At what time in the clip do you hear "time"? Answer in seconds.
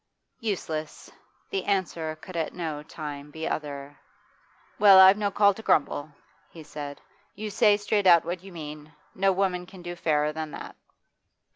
2.81-3.29